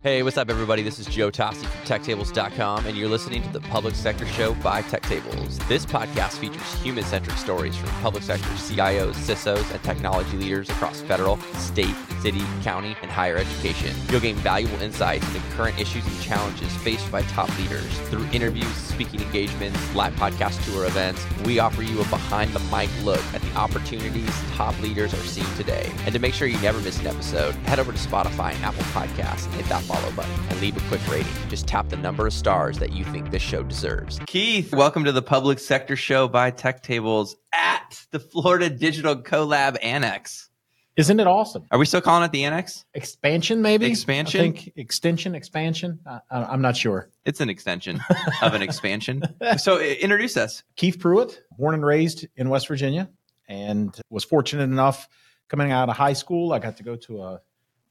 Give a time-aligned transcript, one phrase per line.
[0.00, 0.84] Hey, what's up, everybody?
[0.84, 4.80] This is Joe Toste from TechTables.com, and you're listening to the Public Sector Show by
[4.82, 5.66] TechTables.
[5.66, 11.00] This podcast features human centric stories from public sector CIOs, CISOs, and technology leaders across
[11.00, 13.92] federal, state, city, county, and higher education.
[14.08, 17.98] You'll gain valuable insights into current issues and challenges faced by top leaders.
[18.08, 22.88] Through interviews, speaking engagements, live podcast tour events, we offer you a behind the mic
[23.02, 25.92] look at the opportunities top leaders are seeing today.
[26.04, 28.84] And to make sure you never miss an episode, head over to Spotify and Apple
[28.84, 31.32] Podcasts and hit that follow button and leave a quick rating.
[31.48, 34.20] Just tap the number of stars that you think this show deserves.
[34.26, 39.78] Keith, welcome to the Public Sector Show by Tech Tables at the Florida Digital Collab
[39.82, 40.50] Annex.
[40.98, 41.64] Isn't it awesome?
[41.70, 42.84] Are we still calling it the Annex?
[42.92, 43.86] Expansion, maybe?
[43.86, 44.40] Expansion?
[44.40, 46.00] I think extension, expansion.
[46.04, 47.08] I, I'm not sure.
[47.24, 48.00] It's an extension
[48.42, 49.22] of an expansion.
[49.56, 50.64] So introduce us.
[50.76, 53.08] Keith Pruett, born and raised in West Virginia,
[53.48, 55.08] and was fortunate enough
[55.48, 56.52] coming out of high school.
[56.52, 57.40] I got to go to a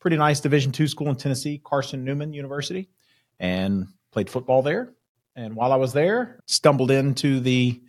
[0.07, 2.87] pretty nice Division two school in Tennessee, Carson Newman University,
[3.41, 4.93] and played football there.
[5.35, 7.83] And while I was there, stumbled into the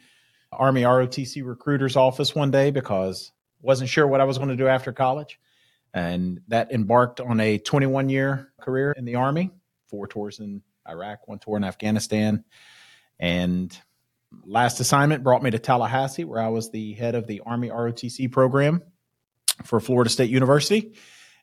[0.51, 3.31] Army ROTC recruiter's office one day because
[3.63, 5.39] wasn't sure what I was going to do after college.
[5.95, 9.53] And that embarked on a 21 year career in the Army,
[9.87, 12.43] four tours in Iraq, one tour in Afghanistan.
[13.21, 13.79] And
[14.45, 18.33] last assignment brought me to Tallahassee, where I was the head of the Army ROTC
[18.33, 18.83] program
[19.63, 20.97] for Florida State University.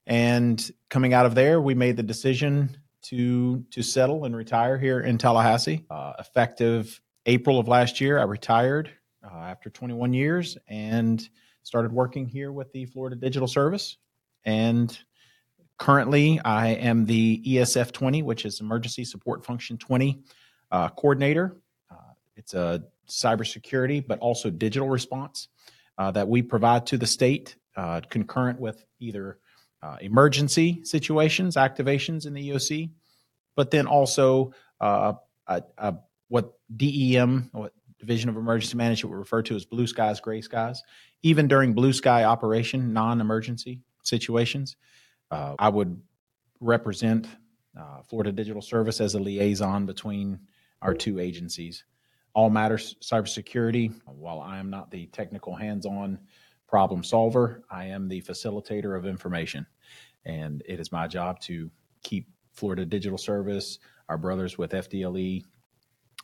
[0.07, 4.99] And coming out of there, we made the decision to to settle and retire here
[4.99, 5.85] in Tallahassee.
[5.89, 8.89] Uh, effective April of last year, I retired
[9.23, 11.27] uh, after 21 years and
[11.63, 13.97] started working here with the Florida Digital Service.
[14.43, 14.97] And
[15.79, 20.21] currently, I am the ESF 20, which is Emergency Support Function 20
[20.71, 21.57] uh, coordinator.
[21.89, 25.47] Uh, it's a cybersecurity, but also digital response
[25.97, 29.39] uh, that we provide to the state uh, concurrent with either
[29.85, 32.89] uh, emergency situations, activations in the EOC,
[33.55, 35.13] but then also uh,
[36.27, 40.81] what DEM, what Division of Emergency Management would refer to as blue skies, gray skies.
[41.21, 44.75] Even during blue sky operation, non emergency situations,
[45.31, 46.01] uh, I would
[46.59, 47.27] represent
[47.79, 50.39] uh, Florida Digital Service as a liaison between
[50.81, 51.83] our two agencies.
[52.33, 53.93] All matters cybersecurity.
[54.05, 56.19] While I am not the technical hands on
[56.67, 59.65] problem solver, I am the facilitator of information.
[60.25, 61.69] And it is my job to
[62.03, 65.43] keep Florida Digital Service, our brothers with FDLE,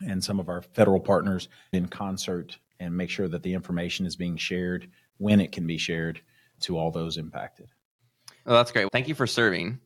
[0.07, 4.16] and some of our federal partners in concert and make sure that the information is
[4.16, 6.22] being shared when it can be shared
[6.62, 7.68] to all those impacted.
[8.46, 8.91] Well, that's great.
[8.91, 9.80] Thank you for serving.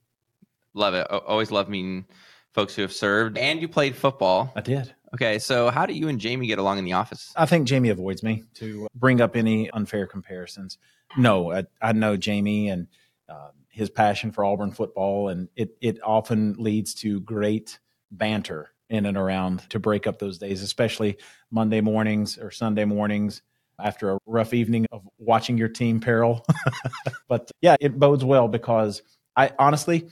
[0.73, 1.05] Love it.
[1.11, 2.05] Always love meeting
[2.53, 3.37] folks who have served.
[3.37, 4.53] And you played football.
[4.55, 4.94] I did.
[5.13, 7.31] Okay, so how do you and Jamie get along in the office?
[7.35, 10.77] I think Jamie avoids me to bring up any unfair comparisons.
[11.17, 12.87] No, I, I know Jamie and
[13.29, 17.79] uh, his passion for Auburn football, and it it often leads to great
[18.11, 21.17] banter in and around to break up those days, especially
[21.51, 23.41] Monday mornings or Sunday mornings
[23.79, 26.45] after a rough evening of watching your team peril.
[27.27, 29.01] but yeah, it bodes well because
[29.35, 30.09] I honestly,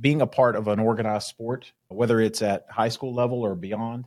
[0.00, 4.06] being a part of an organized sport, whether it's at high school level or beyond,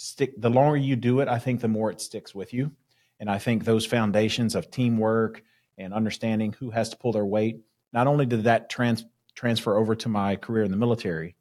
[0.00, 2.72] stick the longer you do it, I think the more it sticks with you.
[3.18, 5.42] And I think those foundations of teamwork
[5.76, 7.60] and understanding who has to pull their weight,
[7.92, 11.36] not only did that trans- transfer over to my career in the military,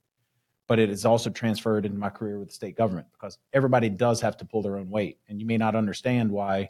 [0.68, 4.20] but it is also transferred into my career with the state government because everybody does
[4.20, 5.20] have to pull their own weight.
[5.30, 6.70] And you may not understand why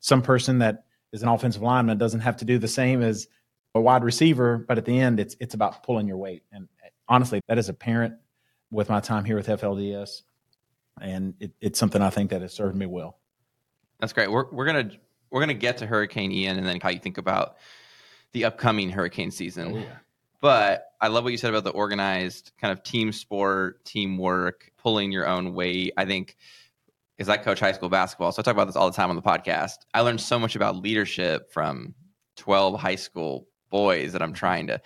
[0.00, 3.28] some person that is an offensive lineman doesn't have to do the same as
[3.76, 6.42] a wide receiver, but at the end, it's it's about pulling your weight.
[6.50, 8.14] And eh, honestly, that is apparent
[8.72, 10.22] with my time here with FLDS,
[11.00, 13.18] and it, it's something I think that has served me well.
[14.00, 14.30] That's great.
[14.30, 14.90] We're we're gonna
[15.30, 17.56] we're gonna get to Hurricane Ian and then how you think about
[18.32, 19.74] the upcoming hurricane season.
[19.74, 19.96] Oh, yeah.
[20.40, 25.10] But I love what you said about the organized kind of team sport, teamwork, pulling
[25.10, 25.94] your own weight.
[25.96, 26.36] I think
[27.16, 29.16] because I coach high school basketball, so I talk about this all the time on
[29.16, 29.78] the podcast.
[29.92, 31.94] I learned so much about leadership from
[32.36, 34.80] 12 high school boys that I'm trying to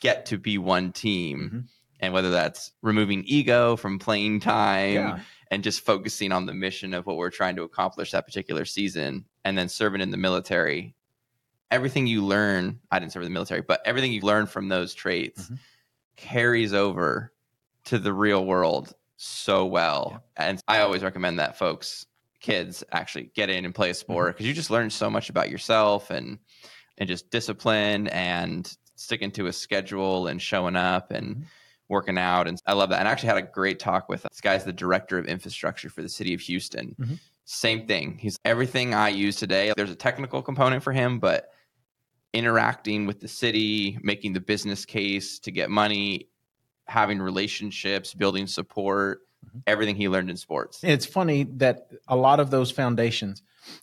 [0.00, 1.38] get to be one team.
[1.38, 1.60] Mm-hmm.
[2.00, 5.20] And whether that's removing ego from playing time yeah.
[5.50, 9.24] and just focusing on the mission of what we're trying to accomplish that particular season,
[9.44, 10.94] and then serving in the military
[11.74, 14.94] everything you learn, I didn't serve in the military, but everything you learn from those
[14.94, 15.54] traits mm-hmm.
[16.16, 17.32] carries over
[17.86, 20.22] to the real world so well.
[20.38, 20.46] Yeah.
[20.48, 22.06] And I always recommend that folks,
[22.40, 24.48] kids actually get in and play a sport because mm-hmm.
[24.48, 26.38] you just learn so much about yourself and
[26.96, 31.42] and just discipline and sticking to a schedule and showing up and mm-hmm.
[31.88, 32.48] Working out.
[32.48, 33.00] And I love that.
[33.00, 36.02] And I actually had a great talk with this guy's the director of infrastructure for
[36.02, 36.96] the city of Houston.
[36.98, 37.14] Mm-hmm.
[37.44, 38.18] Same thing.
[38.18, 39.72] He's everything I use today.
[39.76, 41.50] There's a technical component for him, but
[42.32, 46.28] interacting with the city, making the business case to get money.
[46.86, 49.60] having relationships, building support, mm-hmm.
[49.66, 50.80] everything he learned in sports.
[50.82, 53.42] It's funny that a lot of those foundations,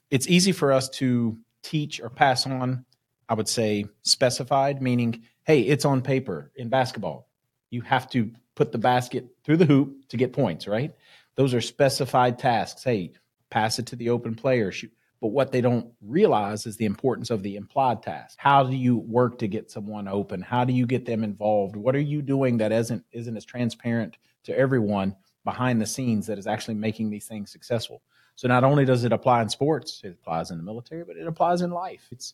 [0.09, 2.85] it's easy for us to teach or pass on,
[3.27, 7.27] I would say, specified, meaning, hey, it's on paper in basketball.
[7.71, 10.93] You have to put the basket through the hoop to get points, right?
[11.35, 12.83] Those are specified tasks.
[12.83, 13.13] Hey,
[13.49, 14.71] pass it to the open player.
[14.71, 14.91] Shoot.
[15.21, 18.37] But what they don't realize is the importance of the implied task.
[18.39, 20.41] How do you work to get someone open?
[20.41, 21.75] How do you get them involved?
[21.75, 25.15] What are you doing that isn't isn't as transparent to everyone
[25.45, 28.01] behind the scenes that is actually making these things successful?
[28.35, 31.27] So not only does it apply in sports, it applies in the military, but it
[31.27, 32.07] applies in life.
[32.11, 32.33] It's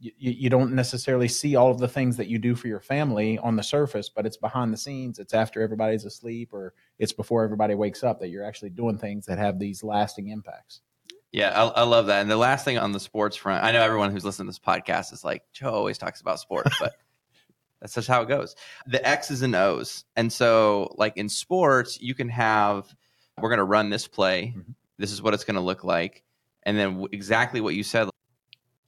[0.00, 3.38] you, you don't necessarily see all of the things that you do for your family
[3.38, 5.18] on the surface, but it's behind the scenes.
[5.18, 9.26] It's after everybody's asleep or it's before everybody wakes up that you're actually doing things
[9.26, 10.80] that have these lasting impacts.
[11.32, 12.22] Yeah, I, I, love that.
[12.22, 14.58] And the last thing on the sports front, I know everyone who's listening to this
[14.58, 16.94] podcast is like, Joe always talks about sports, but
[17.80, 18.56] that's just how it goes.
[18.86, 20.04] The X's and O's.
[20.16, 22.92] And so, like in sports, you can have,
[23.40, 24.54] we're going to run this play.
[24.56, 24.72] Mm-hmm.
[24.98, 26.24] This is what it's going to look like.
[26.64, 28.09] And then exactly what you said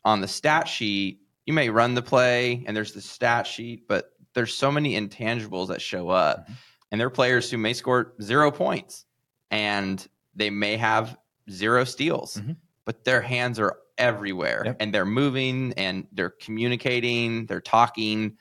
[0.05, 4.13] on the stat sheet, you may run the play and there's the stat sheet, but
[4.35, 6.45] there's so many intangibles that show up.
[6.45, 6.53] Mm-hmm.
[6.91, 9.07] And there are players who may score zero points
[9.51, 11.17] and they may have
[11.51, 12.53] zero steals, mm-hmm.
[12.85, 14.77] but their hands are everywhere yep.
[14.81, 18.37] and they're moving and they're communicating, they're talking,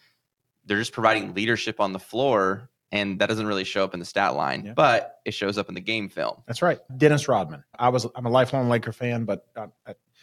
[0.65, 2.69] they're just providing leadership on the floor.
[2.93, 4.75] And that doesn't really show up in the stat line, yep.
[4.75, 6.43] but it shows up in the game film.
[6.45, 6.79] That's right.
[6.97, 7.63] Dennis Rodman.
[7.79, 9.67] I was I'm a lifelong Laker fan, but uh,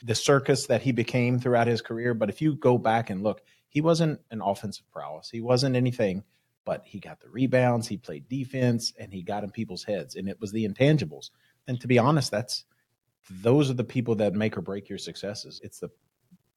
[0.02, 2.14] the circus that he became throughout his career.
[2.14, 5.30] But if you go back and look, he wasn't an offensive prowess.
[5.30, 6.24] He wasn't anything,
[6.64, 10.16] but he got the rebounds, he played defense, and he got in people's heads.
[10.16, 11.30] And it was the intangibles.
[11.66, 12.64] And to be honest, that's
[13.30, 15.60] those are the people that make or break your successes.
[15.62, 15.90] It's the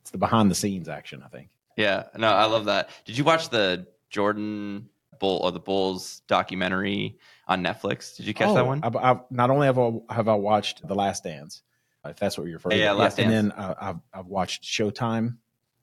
[0.02, 1.50] it's the behind the scenes action, I think.
[1.78, 2.90] Yeah, no, I love that.
[3.06, 4.90] Did you watch the Jordan
[5.20, 7.18] Bull or the Bulls documentary
[7.48, 8.16] on Netflix?
[8.18, 8.82] Did you catch oh, that one?
[8.84, 11.62] I've, I've, not only have I, have I watched The Last Dance,
[12.06, 12.96] if that's what you're referring yeah, to.
[12.96, 13.34] Yeah, Last Dance.
[13.34, 15.38] And then uh, I've I've watched Showtime.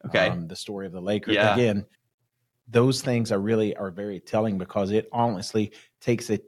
[0.06, 1.35] Okay, um, the story of the Lakers.
[1.35, 1.55] Yeah.
[1.55, 1.87] Again,
[2.69, 6.38] those things are really are very telling because it honestly takes a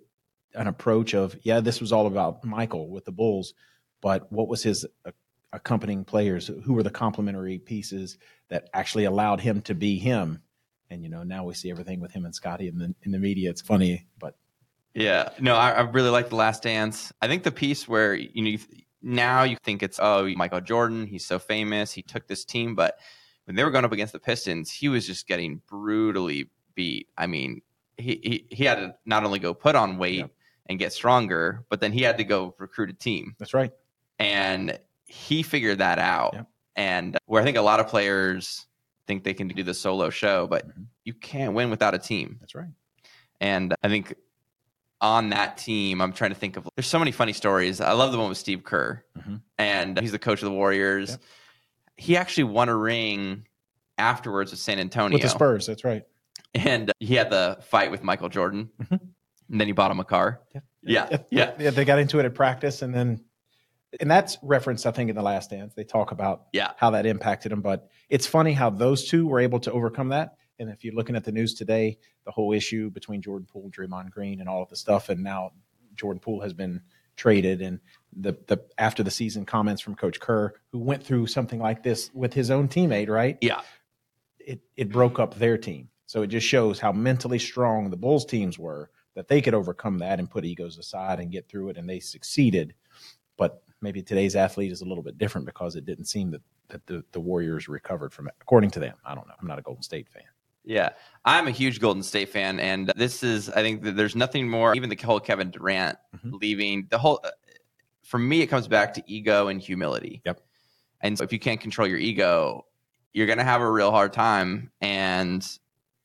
[0.54, 3.54] an approach of yeah, this was all about Michael with the Bulls,
[4.00, 5.10] but what was his uh,
[5.52, 6.50] accompanying players?
[6.64, 8.18] Who were the complementary pieces
[8.48, 10.42] that actually allowed him to be him?
[10.90, 13.18] And you know, now we see everything with him and Scottie in the in the
[13.18, 13.50] media.
[13.50, 14.36] It's funny, but
[14.94, 17.12] yeah, no, I, I really like the Last Dance.
[17.22, 18.58] I think the piece where you know
[19.02, 22.98] now you think it's oh Michael Jordan, he's so famous, he took this team, but
[23.44, 27.08] when they were going up against the Pistons, he was just getting brutally beat.
[27.18, 27.62] I mean,
[27.96, 30.30] he he, he had to not only go put on weight yep.
[30.68, 33.34] and get stronger, but then he had to go recruit a team.
[33.38, 33.72] That's right.
[34.18, 36.34] And he figured that out.
[36.34, 36.46] Yep.
[36.76, 38.66] And where I think a lot of players
[39.06, 40.82] think they can do the solo show, but mm-hmm.
[41.04, 42.36] you can't win without a team.
[42.40, 42.70] That's right.
[43.40, 44.14] And I think
[45.00, 46.68] on that team, I'm trying to think of.
[46.76, 47.80] There's so many funny stories.
[47.80, 49.36] I love the one with Steve Kerr, mm-hmm.
[49.58, 51.10] and he's the coach of the Warriors.
[51.10, 51.20] Yep.
[51.96, 53.46] He actually won a ring
[53.98, 55.66] afterwards with San Antonio with the Spurs.
[55.66, 56.04] That's right.
[56.54, 58.94] And he had the fight with Michael Jordan, mm-hmm.
[58.94, 60.40] and then he bought him a car.
[60.54, 60.60] Yeah.
[60.82, 61.18] Yeah.
[61.30, 61.70] yeah, yeah.
[61.70, 63.22] They got into it at practice, and then,
[64.00, 65.74] and that's referenced, I think, in the Last Dance.
[65.74, 67.60] They talk about yeah how that impacted him.
[67.60, 70.36] But it's funny how those two were able to overcome that.
[70.60, 74.10] And if you're looking at the news today, the whole issue between Jordan Poole, Draymond
[74.10, 75.52] Green, and all of the stuff, and now
[75.96, 76.80] Jordan Poole has been
[77.16, 77.80] traded, and
[78.16, 82.10] the the after the season comments from Coach Kerr, who went through something like this
[82.14, 83.36] with his own teammate, right?
[83.40, 83.62] Yeah,
[84.38, 85.88] it it broke up their team.
[86.06, 89.98] So it just shows how mentally strong the Bulls teams were that they could overcome
[89.98, 92.74] that and put egos aside and get through it, and they succeeded.
[93.36, 96.86] But maybe today's athlete is a little bit different because it didn't seem that that
[96.86, 98.96] the, the Warriors recovered from it, according to them.
[99.04, 99.34] I don't know.
[99.40, 100.22] I'm not a Golden State fan.
[100.64, 100.90] Yeah,
[101.24, 104.74] I'm a huge Golden State fan, and this is I think there's nothing more.
[104.74, 106.36] Even the whole Kevin Durant mm-hmm.
[106.40, 107.20] leaving the whole.
[107.24, 107.30] Uh,
[108.04, 110.20] for me, it comes back to ego and humility.
[110.24, 110.40] Yep.
[111.00, 112.66] And so if you can't control your ego,
[113.12, 115.46] you're going to have a real hard time, and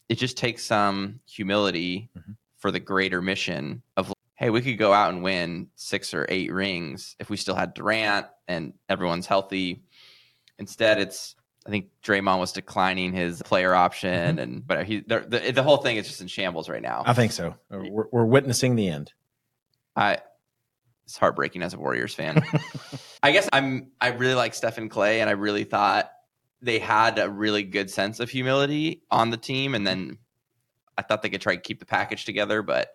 [0.07, 2.33] it just takes some humility mm-hmm.
[2.57, 6.51] for the greater mission of hey, we could go out and win six or eight
[6.51, 9.83] rings if we still had Durant and everyone's healthy.
[10.59, 11.35] Instead, it's
[11.65, 14.39] I think Draymond was declining his player option, mm-hmm.
[14.39, 17.03] and but he the, the whole thing is just in shambles right now.
[17.05, 17.55] I think so.
[17.69, 19.13] We're, we're witnessing the end.
[19.95, 20.19] I
[21.05, 22.43] it's heartbreaking as a Warriors fan.
[23.23, 26.11] I guess I'm I really like Steph and Klay, and I really thought
[26.61, 30.19] they had a really good sense of humility on the team, and then
[30.97, 32.89] I thought they could try to keep the package together, but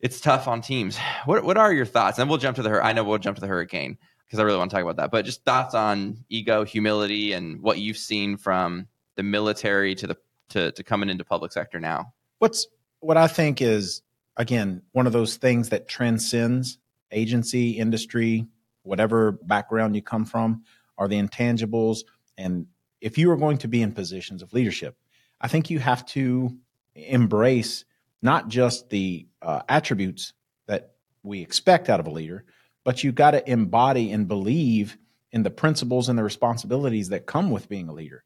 [0.00, 0.98] it's tough on teams.
[1.24, 2.18] What what are your thoughts?
[2.18, 3.96] And we'll jump to the I know we'll jump to the Hurricane
[4.28, 5.10] because I really want to talk about that.
[5.10, 10.16] But just thoughts on ego, humility, and what you've seen from the military to the
[10.50, 12.12] to, to coming into public sector now.
[12.38, 12.66] What's
[13.00, 14.02] what I think is,
[14.36, 16.78] again, one of those things that transcends
[17.10, 18.46] agency, industry,
[18.82, 20.64] whatever background you come from,
[20.98, 22.00] are the intangibles.
[22.36, 22.66] And
[23.00, 24.96] if you are going to be in positions of leadership,
[25.40, 26.56] I think you have to
[26.94, 27.84] embrace
[28.20, 30.32] not just the uh, attributes
[30.66, 30.92] that
[31.22, 32.44] we expect out of a leader,
[32.88, 34.96] but you've got to embody and believe
[35.32, 38.24] in the principles and the responsibilities that come with being a leader.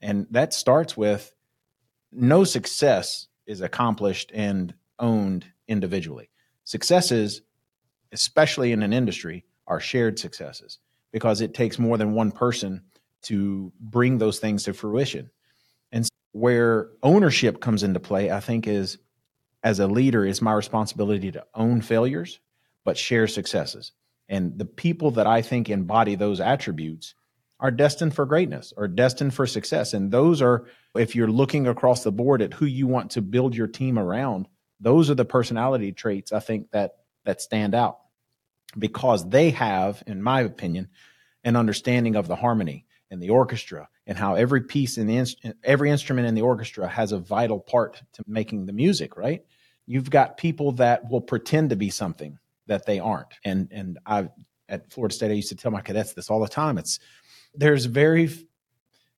[0.00, 1.34] And that starts with
[2.12, 6.30] no success is accomplished and owned individually.
[6.62, 7.42] Successes,
[8.12, 10.78] especially in an industry, are shared successes
[11.10, 12.84] because it takes more than one person
[13.22, 15.28] to bring those things to fruition.
[15.90, 18.98] And where ownership comes into play, I think, is
[19.64, 22.38] as a leader, is my responsibility to own failures,
[22.86, 23.92] but share successes.
[24.28, 27.14] And the people that I think embody those attributes
[27.58, 29.92] are destined for greatness or destined for success.
[29.92, 33.56] And those are, if you're looking across the board at who you want to build
[33.56, 34.46] your team around,
[34.80, 36.92] those are the personality traits I think that
[37.24, 37.98] that stand out
[38.78, 40.88] because they have, in my opinion,
[41.42, 45.90] an understanding of the harmony and the orchestra and how every piece in the every
[45.90, 49.44] instrument in the orchestra has a vital part to making the music, right?
[49.86, 53.34] You've got people that will pretend to be something that they aren't.
[53.44, 54.28] And and I
[54.68, 56.78] at Florida State I used to tell my cadets this all the time.
[56.78, 56.98] It's
[57.54, 58.30] there's very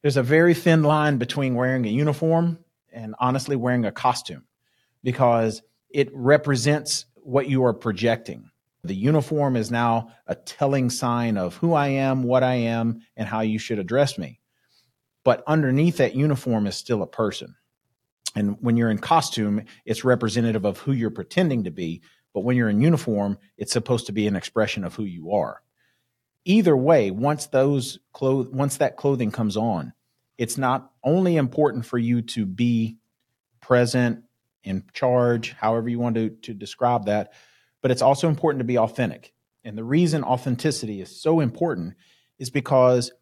[0.03, 2.59] there's a very thin line between wearing a uniform
[2.93, 4.45] and honestly wearing a costume
[5.03, 8.51] because it represents what you are projecting.
[8.85, 13.29] The uniform is now a telling sign of who I am, what I am, and
[13.29, 14.41] how you should address me.
[15.25, 17.55] But underneath that uniform is still a person.
[18.35, 22.03] And when you're in costume, it's representative of who you're pretending to be.
[22.35, 25.63] But when you're in uniform, it's supposed to be an expression of who you are
[26.49, 29.93] either way, once those clothes, once that clothing comes on,
[30.39, 32.97] it's not only important for you to be
[33.61, 34.25] present,
[34.65, 37.33] in charge, however you want to, to describe that,
[37.83, 39.33] but it's also important to be authentic.
[39.63, 41.95] And the reason authenticity is so important
[42.39, 43.13] is because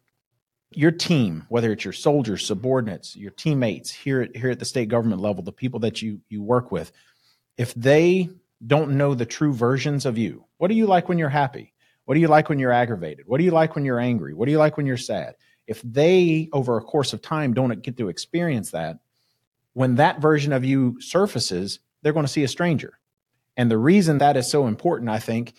[0.71, 4.87] your team, whether it's your soldiers, subordinates, your teammates here at, here at the state
[4.87, 6.91] government level, the people that you you work with,
[7.57, 8.29] if they
[8.65, 11.73] don't know the true versions of you, what do you like when you're happy?
[12.05, 13.27] What do you like when you're aggravated?
[13.27, 14.33] What do you like when you're angry?
[14.33, 15.35] What do you like when you're sad?
[15.67, 18.97] If they, over a course of time, don't get to experience that,
[19.73, 22.97] when that version of you surfaces, they're going to see a stranger.
[23.57, 25.53] And the reason that is so important, I think,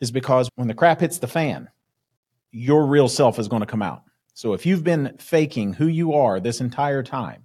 [0.00, 1.68] is because when the crap hits the fan,
[2.50, 4.02] your real self is going to come out.
[4.34, 7.44] So if you've been faking who you are this entire time,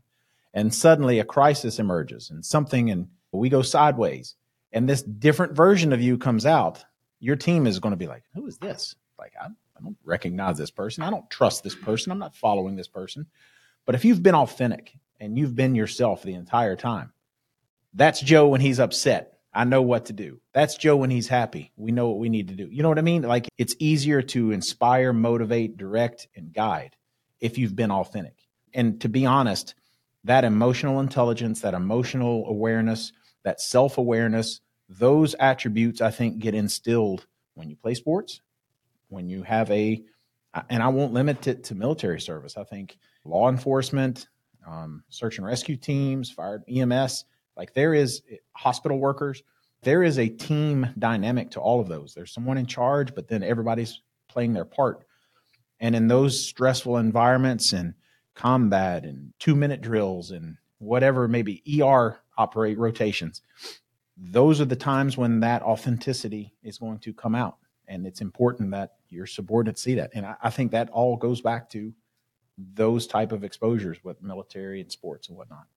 [0.54, 4.36] and suddenly a crisis emerges and something and we go sideways,
[4.72, 6.84] and this different version of you comes out,
[7.20, 8.96] your team is going to be like, who is this?
[9.18, 11.04] Like, I, I don't recognize this person.
[11.04, 12.12] I don't trust this person.
[12.12, 13.28] I'm not following this person.
[13.86, 17.14] But if you've been authentic and you've been yourself the entire time,
[17.94, 19.40] that's Joe when he's upset.
[19.54, 20.40] I know what to do.
[20.54, 21.72] That's Joe when he's happy.
[21.78, 22.68] We know what we need to do.
[22.70, 23.24] You know what I mean?
[23.24, 26.96] Like it's easier to inspire, motivate, direct, and guide
[27.40, 28.36] if you've been authentic.
[28.74, 29.74] And to be honest,
[30.26, 33.14] that emotional intelligence, that emotional awareness,
[33.44, 38.42] that self awareness, those attributes I think get instilled when you play sports,
[39.10, 40.02] when you have a,
[40.70, 42.58] and I won't limit it to military service.
[42.58, 44.28] I think law enforcement,
[44.66, 47.26] um, search and rescue teams, fire EMS,
[47.56, 48.22] like there is
[48.54, 49.44] hospital workers,
[49.84, 52.14] there is a team dynamic to all of those.
[52.14, 55.06] There's someone in charge, but then everybody's playing their part.
[55.80, 57.94] And in those stressful environments and
[58.34, 63.42] combat and two minute drills and whatever maybe ER operate rotations,
[64.16, 67.58] those are the times when that authenticity is going to come out.
[67.88, 70.12] And it's important that your subordinates see that.
[70.14, 71.94] And I, I think that all goes back to
[72.58, 75.68] those type of exposures with military and sports and whatnot.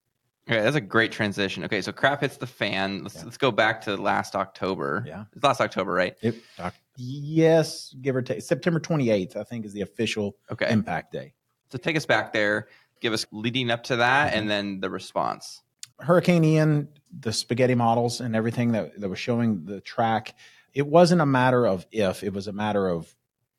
[0.49, 1.63] Okay, that's a great transition.
[1.65, 3.03] Okay, so crap hits the fan.
[3.03, 3.25] Let's yeah.
[3.25, 5.05] let's go back to last October.
[5.07, 6.17] Yeah, it's last October, right?
[6.23, 8.43] It, uh, yes, give or take.
[8.43, 10.69] September twenty eighth, I think, is the official okay.
[10.71, 11.35] impact day.
[11.71, 12.69] So take us back there.
[13.01, 14.39] Give us leading up to that, mm-hmm.
[14.39, 15.63] and then the response.
[16.01, 16.89] Hurricane Ian,
[17.19, 20.35] the spaghetti models and everything that, that was showing the track,
[20.75, 23.15] it wasn't a matter of if, it was a matter of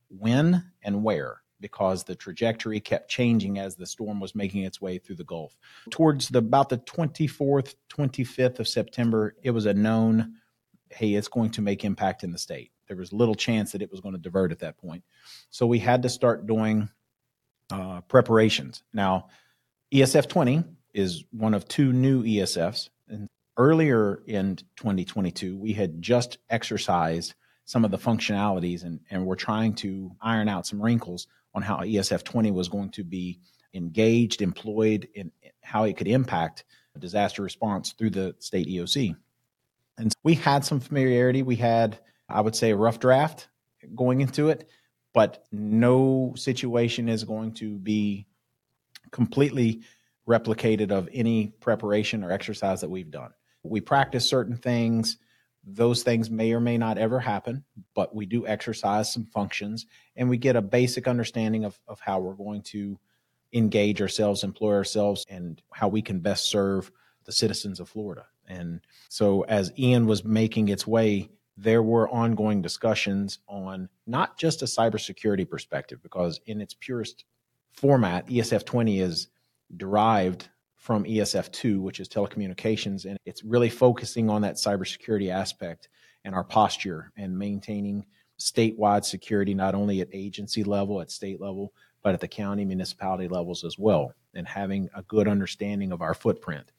[0.09, 4.97] when and where because the trajectory kept changing as the storm was making its way
[4.97, 5.55] through the Gulf.
[5.91, 10.33] Towards the about the 24th, 25th of September, it was a known,
[10.89, 12.71] hey, it's going to make impact in the state.
[12.87, 15.03] There was little chance that it was going to divert at that point.
[15.51, 16.89] So we had to start doing
[17.71, 18.83] uh, preparations.
[18.91, 19.27] Now,
[19.93, 22.89] ESF 20 is one of two new ESFs.
[23.07, 27.33] And earlier in 2022, we had just exercised
[27.65, 31.77] some of the functionalities and, and we're trying to iron out some wrinkles on how
[31.77, 33.39] ESF 20 was going to be
[33.73, 35.31] engaged, employed, and
[35.61, 36.65] how it could impact
[36.99, 39.15] disaster response through the state EOC.
[39.97, 41.43] And we had some familiarity.
[41.43, 43.47] We had, I would say, a rough draft
[43.95, 44.69] going into it,
[45.13, 48.27] but no situation is going to be
[49.11, 49.81] completely
[50.27, 53.31] replicated of any preparation or exercise that we've done.
[53.63, 55.17] We practice certain things.
[55.63, 57.63] Those things may or may not ever happen,
[57.93, 59.85] but we do exercise some functions
[60.15, 62.99] and we get a basic understanding of, of how we're going to
[63.53, 66.91] engage ourselves, employ ourselves, and how we can best serve
[67.25, 68.25] the citizens of Florida.
[68.47, 74.61] And so, as Ian was making its way, there were ongoing discussions on not just
[74.61, 77.25] a cybersecurity perspective, because in its purest
[77.71, 79.27] format, ESF 20 is
[79.77, 85.89] derived from ESF 2, which is telecommunications, and it's really focusing on that cybersecurity aspect
[86.25, 88.05] and our posture and maintaining
[88.39, 93.27] statewide security, not only at agency level, at state level, but at the county municipality
[93.27, 96.71] levels as well, and having a good understanding of our footprint.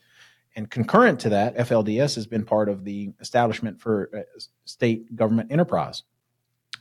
[0.57, 5.51] And concurrent to that, FLDS has been part of the establishment for uh, state government
[5.51, 6.03] enterprise.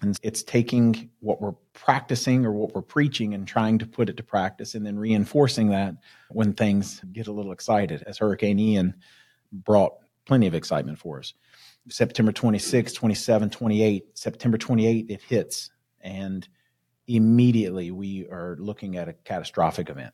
[0.02, 4.18] And it's taking what we're practicing or what we're preaching and trying to put it
[4.18, 5.96] to practice and then reinforcing that
[6.30, 8.96] when things get a little excited, as Hurricane Ian
[9.52, 9.94] brought
[10.26, 11.34] plenty of excitement for us.
[11.90, 15.70] September 26, 27, 28, September 28, it hits.
[16.02, 16.48] And
[17.08, 20.14] immediately we are looking at a catastrophic event.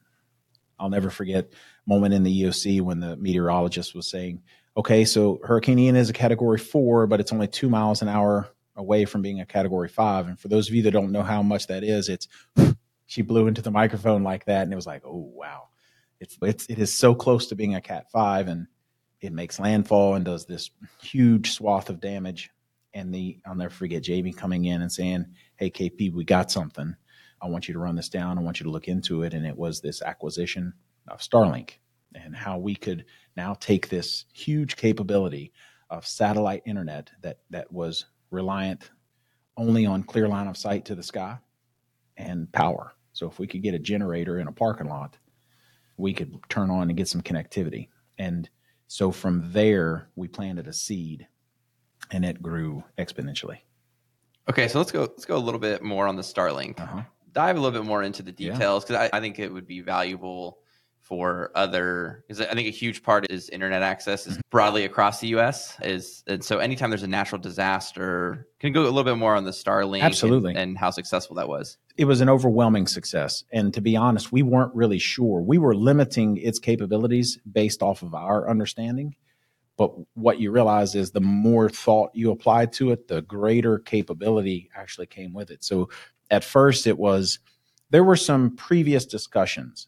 [0.79, 1.51] I'll never forget
[1.85, 4.43] moment in the EOC when the meteorologist was saying,
[4.75, 8.49] okay, so Hurricane Ian is a category four, but it's only two miles an hour
[8.77, 10.27] away from being a category five.
[10.27, 12.27] And for those of you that don't know how much that is, it's
[13.07, 15.69] she blew into the microphone like that, and it was like, oh wow,
[16.19, 18.67] it's it's it is so close to being a cat five, and
[19.19, 20.69] it makes landfall and does this
[21.01, 22.51] huge swath of damage.
[22.93, 26.95] And the I'll never forget Jamie coming in and saying, "Hey KP, we got something.
[27.41, 28.37] I want you to run this down.
[28.37, 30.73] I want you to look into it." And it was this acquisition
[31.07, 31.71] of Starlink
[32.13, 33.05] and how we could
[33.35, 35.53] now take this huge capability
[35.89, 38.89] of satellite internet that that was reliant
[39.57, 41.37] only on clear line of sight to the sky
[42.17, 42.93] and power.
[43.13, 45.17] So if we could get a generator in a parking lot,
[45.97, 47.89] we could turn on and get some connectivity.
[48.17, 48.49] And
[48.87, 51.27] so from there, we planted a seed
[52.11, 53.59] and it grew exponentially.
[54.49, 56.79] Okay, so let's go let's go a little bit more on the Starlink.
[56.79, 57.01] Uh-huh.
[57.33, 59.09] Dive a little bit more into the details because yeah.
[59.13, 60.59] I, I think it would be valuable
[61.07, 64.41] for other because I think a huge part is internet access is mm-hmm.
[64.49, 65.77] broadly across the U.S.
[65.81, 69.45] is and so anytime there's a natural disaster, can go a little bit more on
[69.45, 71.77] the Starlink absolutely and, and, how successful that was.
[71.95, 75.41] It was an overwhelming success, and to be honest, we weren't really sure.
[75.41, 79.15] We were limiting its capabilities based off of our understanding.
[79.77, 84.69] But what you realize is the more thought you apply to it, the greater capability
[84.75, 85.63] actually came with it.
[85.63, 85.89] So
[86.31, 87.39] at first, it was
[87.91, 89.87] there were some previous discussions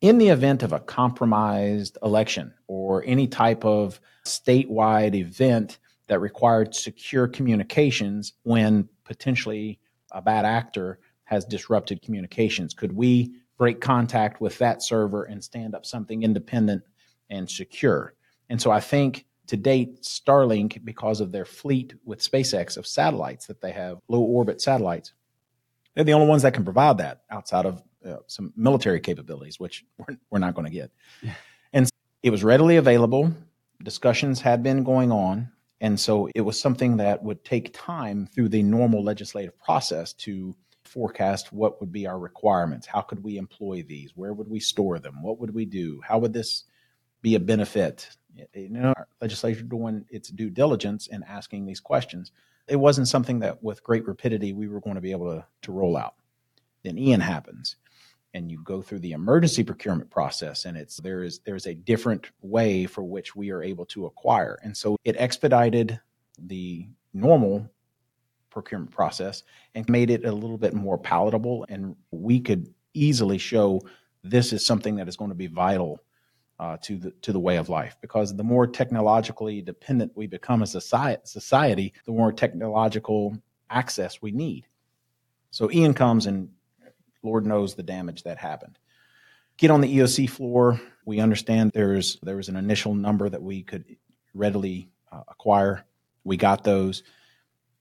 [0.00, 5.78] in the event of a compromised election or any type of statewide event
[6.08, 9.78] that required secure communications when potentially
[10.12, 15.74] a bad actor has disrupted communications, could we break contact with that server and stand
[15.74, 16.82] up something independent
[17.30, 18.14] and secure?
[18.48, 23.46] And so I think to date, Starlink, because of their fleet with SpaceX of satellites
[23.46, 25.12] that they have, low orbit satellites,
[25.94, 29.84] they're the only ones that can provide that outside of uh, some military capabilities, which
[29.98, 30.90] we're, we're not going to get.
[31.22, 31.34] Yeah.
[31.72, 31.88] And
[32.22, 33.32] it was readily available.
[33.82, 35.50] Discussions had been going on.
[35.80, 40.54] And so it was something that would take time through the normal legislative process to
[40.84, 42.86] forecast what would be our requirements.
[42.86, 44.12] How could we employ these?
[44.14, 45.22] Where would we store them?
[45.22, 46.00] What would we do?
[46.06, 46.64] How would this
[47.20, 48.08] be a benefit?
[48.54, 52.32] You know, our legislature doing its due diligence and asking these questions.
[52.68, 55.72] It wasn't something that with great rapidity we were going to be able to, to
[55.72, 56.14] roll out.
[56.82, 57.76] Then Ian happens
[58.36, 62.30] and you go through the emergency procurement process and it's there is there's a different
[62.42, 64.58] way for which we are able to acquire.
[64.62, 65.98] And so it expedited
[66.38, 67.66] the normal
[68.50, 69.42] procurement process
[69.74, 73.80] and made it a little bit more palatable and we could easily show
[74.22, 75.98] this is something that is going to be vital
[76.58, 77.96] uh, to the to the way of life.
[78.02, 80.80] Because the more technologically dependent we become as a
[81.24, 83.34] society the more technological
[83.70, 84.66] access we need.
[85.52, 86.50] So ian comes and
[87.22, 88.78] Lord knows the damage that happened.
[89.56, 90.80] Get on the EOC floor.
[91.04, 93.84] We understand there's there was an initial number that we could
[94.34, 95.84] readily uh, acquire.
[96.24, 97.02] We got those.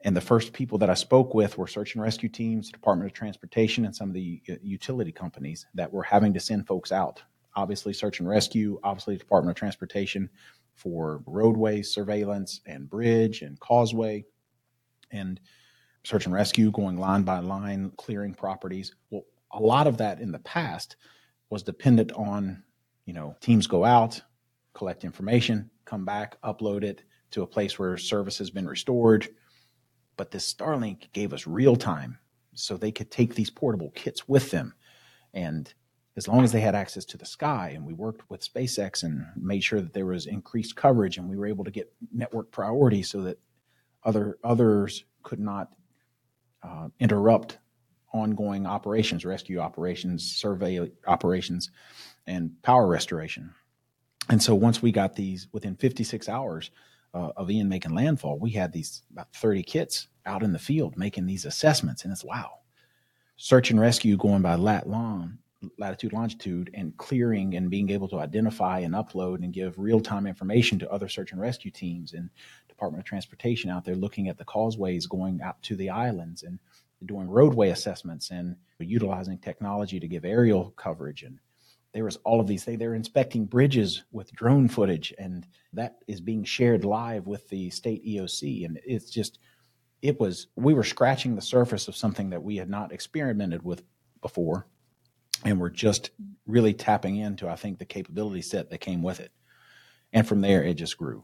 [0.02, 3.14] And the first people that I spoke with were search and rescue teams, Department of
[3.14, 7.24] Transportation, and some of the uh, utility companies that were having to send folks out.
[7.56, 10.30] Obviously, search and rescue, obviously, Department of Transportation
[10.76, 14.26] for roadway surveillance and bridge and causeway,
[15.12, 15.40] and
[16.06, 18.94] search and rescue going line by line, clearing properties.
[19.10, 20.98] Well, a lot of that in the past
[21.50, 22.64] was dependent on,
[23.06, 24.22] you know, teams go out,
[24.74, 29.28] collect information, come back, upload it to a place where service has been restored.
[30.16, 32.20] But this Starlink gave us real time
[32.54, 34.74] so they could take these portable kits with them.
[35.34, 35.74] And
[36.16, 39.26] as long as they had access to the sky, and we worked with SpaceX and
[39.36, 43.04] made sure that there was increased coverage, and we were able to get network priority
[43.04, 43.40] so that
[44.04, 45.72] other others could not
[46.66, 47.60] uh, interrupt
[48.14, 51.70] ongoing operations, rescue operations, survey operations,
[52.28, 53.54] and power restoration.
[54.30, 56.72] And so once we got these within 56 hours
[57.14, 60.98] uh, of Ian making landfall, we had these about 30 kits out in the field
[60.98, 62.04] making these assessments.
[62.04, 62.60] And it's wow.
[63.38, 65.38] Search and rescue going by lat long,
[65.78, 70.26] latitude, longitude, and clearing and being able to identify and upload and give real time
[70.26, 72.30] information to other search and rescue teams and
[72.76, 76.60] Department of Transportation out there looking at the causeways going out to the islands and
[77.06, 81.40] doing roadway assessments and utilizing technology to give aerial coverage and
[81.96, 82.78] there was all of these things.
[82.78, 88.06] They're inspecting bridges with drone footage, and that is being shared live with the state
[88.06, 88.66] EOC.
[88.66, 89.40] And it's just,
[90.02, 93.82] it was, we were scratching the surface of something that we had not experimented with
[94.22, 94.68] before.
[95.46, 96.10] And we're just
[96.46, 99.32] really tapping into, I think, the capability set that came with it.
[100.12, 101.24] And from there, it just grew.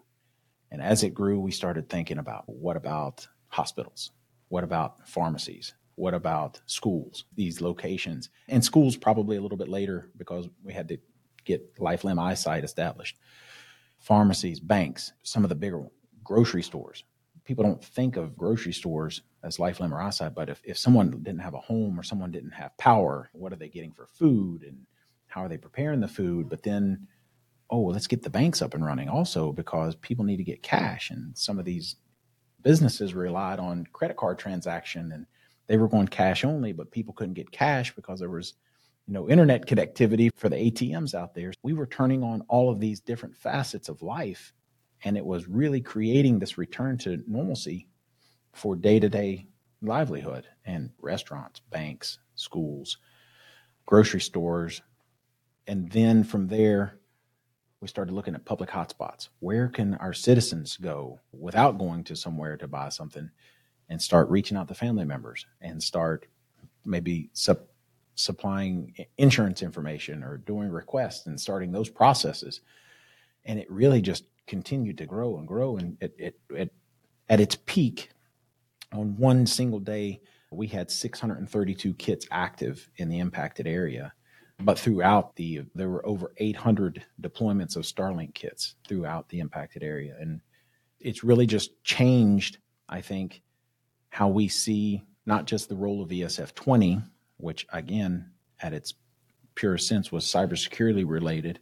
[0.72, 4.12] And as it grew, we started thinking about what about hospitals?
[4.48, 5.74] What about pharmacies?
[5.96, 8.30] What about schools, these locations?
[8.48, 10.98] And schools probably a little bit later because we had to
[11.46, 13.18] get life limb eyesight established.
[14.00, 15.84] Pharmacies, banks, some of the bigger
[16.24, 17.04] grocery stores.
[17.44, 21.12] People don't think of grocery stores as life limb or eyesight, but if, if someone
[21.12, 24.64] didn't have a home or someone didn't have power, what are they getting for food
[24.64, 24.86] and
[25.28, 26.50] how are they preparing the food?
[26.50, 27.08] But then,
[27.72, 30.62] oh, well, let's get the banks up and running also because people need to get
[30.62, 31.10] cash.
[31.10, 31.96] And some of these
[32.62, 35.26] businesses relied on credit card transaction and
[35.68, 38.54] they were going cash only, but people couldn't get cash because there was
[39.08, 41.54] you know internet connectivity for the ATMs out there.
[41.64, 44.54] We were turning on all of these different facets of life
[45.04, 47.88] and it was really creating this return to normalcy
[48.54, 49.48] for day-to-day
[49.82, 52.98] livelihood and restaurants, banks, schools,
[53.86, 54.82] grocery stores.
[55.68, 57.00] And then from there,
[57.82, 59.30] we started looking at public hotspots.
[59.40, 63.30] Where can our citizens go without going to somewhere to buy something
[63.90, 66.28] and start reaching out to family members and start
[66.86, 67.68] maybe sup-
[68.16, 72.62] supplying insurance information or doing requests and starting those processes.
[73.46, 75.78] And it really just continued to grow and grow.
[75.78, 76.74] And it, it, it
[77.30, 78.12] at its peak,
[78.94, 84.14] on one single day, we had 632 kits active in the impacted area.
[84.64, 90.16] But throughout the, there were over 800 deployments of Starlink kits throughout the impacted area.
[90.20, 90.42] And
[91.00, 93.42] it's really just changed, I think,
[94.10, 97.02] how we see not just the role of ESF 20,
[97.38, 98.94] which again, at its
[99.56, 101.60] pure sense, was cybersecurity related.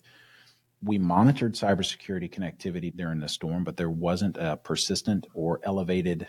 [0.82, 6.28] We monitored cybersecurity connectivity during the storm, but there wasn't a persistent or elevated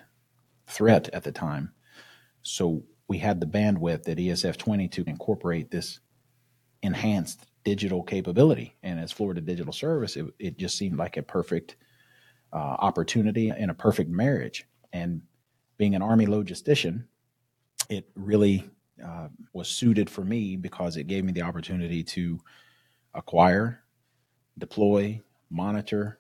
[0.67, 1.73] threat at the time.
[2.43, 6.01] So we had the bandwidth at ESF 20 to incorporate this
[6.83, 8.77] enhanced digital capability.
[8.83, 11.77] And as Florida Digital Service, it, it just seemed like a perfect
[12.53, 14.67] uh, opportunity and a perfect marriage.
[14.93, 15.23] And
[15.77, 17.05] being an Army logistician,
[17.89, 18.69] it really
[19.05, 22.41] uh, was suited for me because it gave me the opportunity to
[23.15, 23.83] acquire,
[24.59, 26.19] deploy, monitor,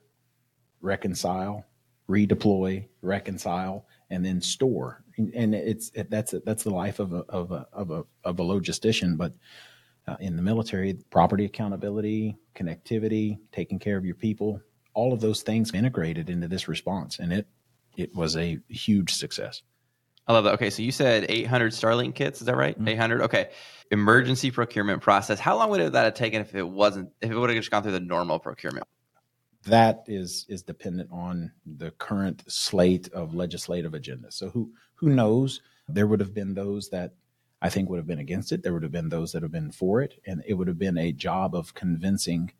[0.80, 1.64] reconcile,
[2.08, 5.04] redeploy, reconcile, and then store.
[5.34, 8.42] And it's it, that's that's the life of a of a of a of a
[8.42, 9.16] logistician.
[9.16, 9.34] But
[10.06, 14.60] uh, in the military, property accountability, connectivity, taking care of your people,
[14.94, 17.46] all of those things integrated into this response, and it
[17.96, 19.62] it was a huge success.
[20.26, 20.54] I love that.
[20.54, 22.40] Okay, so you said 800 Starlink kits.
[22.40, 22.76] Is that right?
[22.76, 22.88] Mm-hmm.
[22.88, 23.22] 800.
[23.22, 23.50] Okay.
[23.90, 25.40] Emergency procurement process.
[25.40, 27.10] How long would that have taken if it wasn't?
[27.20, 28.86] If it would have just gone through the normal procurement?
[29.64, 34.34] That is is dependent on the current slate of legislative agendas.
[34.34, 35.62] So who who knows?
[35.88, 37.14] There would have been those that
[37.62, 38.62] I think would have been against it.
[38.62, 40.98] There would have been those that have been for it, and it would have been
[40.98, 42.52] a job of convincing: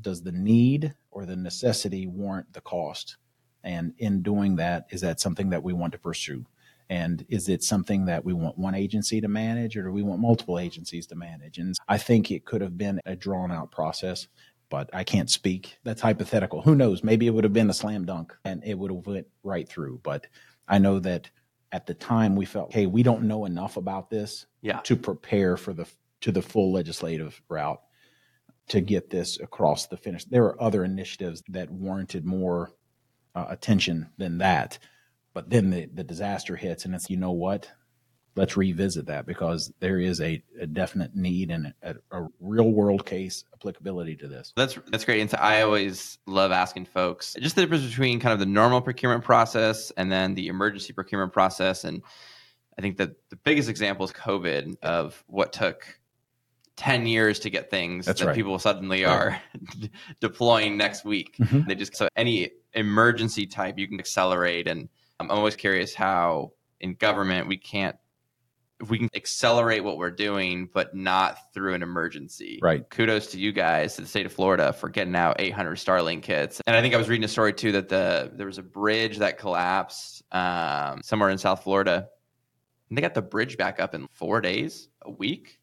[0.00, 3.16] does the need or the necessity warrant the cost?
[3.64, 6.46] And in doing that, is that something that we want to pursue?
[6.88, 10.20] And is it something that we want one agency to manage or do we want
[10.20, 11.58] multiple agencies to manage?
[11.58, 14.28] And I think it could have been a drawn out process,
[14.68, 15.78] but I can't speak.
[15.82, 16.62] That's hypothetical.
[16.62, 17.02] Who knows?
[17.02, 20.00] Maybe it would have been a slam dunk and it would have went right through.
[20.04, 20.28] But
[20.68, 21.28] I know that
[21.72, 24.80] at the time we felt, hey, we don't know enough about this yeah.
[24.80, 25.86] to prepare for the
[26.22, 27.80] to the full legislative route
[28.68, 30.24] to get this across the finish.
[30.24, 32.72] There are other initiatives that warranted more
[33.34, 34.78] uh, attention than that.
[35.34, 37.70] But then the, the disaster hits, and it's, you know what?
[38.36, 43.06] Let's revisit that because there is a, a definite need and a, a, real world
[43.06, 44.52] case applicability to this.
[44.56, 45.20] That's that's great.
[45.20, 48.80] And so I always love asking folks just the difference between kind of the normal
[48.82, 51.84] procurement process and then the emergency procurement process.
[51.84, 52.02] And
[52.78, 55.98] I think that the biggest example is COVID of what took
[56.76, 58.36] 10 years to get things That's that right.
[58.36, 59.10] people suddenly Right.
[59.10, 59.42] are
[60.20, 61.36] deploying next week.
[61.38, 61.66] Mhm.
[61.66, 64.68] They just so any emergency type you can accelerate.
[64.68, 67.96] And I'm always curious how in government we can't
[68.80, 72.58] if we can accelerate what we're doing, but not through an emergency.
[72.62, 72.88] Right.
[72.90, 76.60] Kudos to you guys, to the state of Florida, for getting out 800 Starlink kits.
[76.66, 79.18] And I think I was reading a story too that the there was a bridge
[79.18, 82.08] that collapsed um, somewhere in South Florida.
[82.88, 85.58] And they got the bridge back up in four days, a week.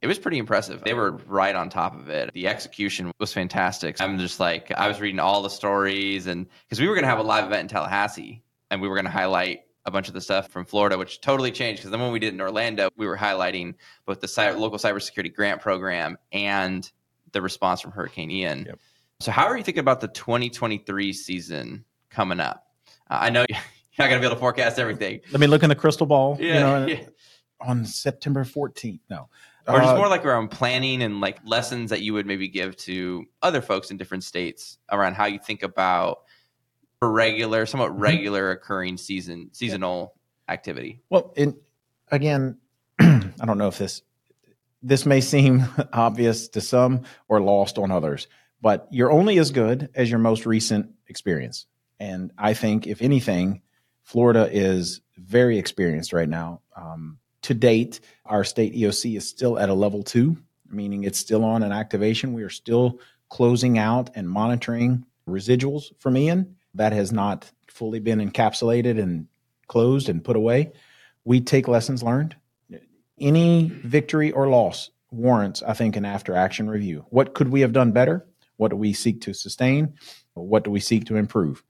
[0.00, 0.84] It was pretty impressive.
[0.84, 2.30] They were right on top of it.
[2.32, 4.00] The execution was fantastic.
[4.00, 7.08] I'm just like, I was reading all the stories, and because we were going to
[7.08, 10.14] have a live event in Tallahassee, and we were going to highlight a bunch of
[10.14, 11.80] the stuff from Florida, which totally changed.
[11.80, 13.74] Because then when we did in Orlando, we were highlighting
[14.06, 16.90] both the cy- local cybersecurity grant program and
[17.32, 18.64] the response from Hurricane Ian.
[18.66, 18.78] Yep.
[19.20, 22.66] So, how are you thinking about the 2023 season coming up?
[23.10, 23.58] Uh, I know you're
[23.98, 25.20] not going to be able to forecast everything.
[25.32, 26.36] Let me look in the crystal ball.
[26.40, 27.06] Yeah, you know, yeah.
[27.60, 29.00] on September 14th.
[29.10, 29.28] No.
[29.66, 32.76] or just Uh, more like around planning and like lessons that you would maybe give
[32.76, 36.20] to other folks in different states around how you think about
[37.02, 38.00] a regular, somewhat Mm-hmm.
[38.00, 40.14] regular occurring season seasonal
[40.48, 41.00] activity.
[41.10, 41.56] Well, in,
[42.10, 42.58] again,
[42.98, 44.02] I don't know if this
[44.82, 48.28] this may seem obvious to some or lost on others,
[48.60, 51.66] but you're only as good as your most recent experience.
[52.00, 53.62] And I think, if anything,
[54.04, 56.60] Florida is very experienced right now.
[56.76, 60.36] Um, to date, our state EOC is still at a level two,
[60.70, 62.32] meaning it's still on an activation.
[62.32, 66.54] We are still closing out and monitoring residuals from Ian.
[66.74, 69.26] That has not fully been encapsulated and
[69.66, 70.72] closed and put away.
[71.24, 72.36] We take lessons learned.
[73.20, 77.04] Any victory or loss warrants, I think, an after action review.
[77.10, 78.26] What could we have done better?
[78.56, 79.94] What do we seek to sustain?
[80.34, 81.62] What do we seek to improve?